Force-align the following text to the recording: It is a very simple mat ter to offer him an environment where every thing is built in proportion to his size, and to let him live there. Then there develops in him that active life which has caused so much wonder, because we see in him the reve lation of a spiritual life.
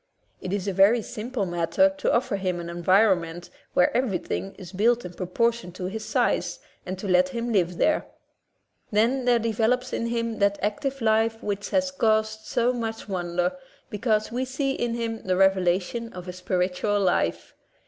It 0.41 0.51
is 0.51 0.67
a 0.67 0.73
very 0.73 1.03
simple 1.03 1.45
mat 1.45 1.73
ter 1.73 1.87
to 1.89 2.11
offer 2.11 2.37
him 2.37 2.59
an 2.59 2.71
environment 2.71 3.51
where 3.75 3.95
every 3.95 4.17
thing 4.17 4.55
is 4.57 4.71
built 4.71 5.05
in 5.05 5.13
proportion 5.13 5.71
to 5.73 5.85
his 5.85 6.03
size, 6.03 6.57
and 6.87 6.97
to 6.97 7.07
let 7.07 7.29
him 7.29 7.53
live 7.53 7.77
there. 7.77 8.07
Then 8.91 9.25
there 9.25 9.37
develops 9.37 9.93
in 9.93 10.07
him 10.07 10.39
that 10.39 10.57
active 10.63 11.01
life 11.01 11.43
which 11.43 11.69
has 11.69 11.91
caused 11.91 12.47
so 12.47 12.73
much 12.73 13.07
wonder, 13.07 13.55
because 13.91 14.31
we 14.31 14.43
see 14.43 14.71
in 14.71 14.95
him 14.95 15.21
the 15.21 15.37
reve 15.37 15.53
lation 15.53 16.11
of 16.13 16.27
a 16.27 16.33
spiritual 16.33 16.99
life. 16.99 17.53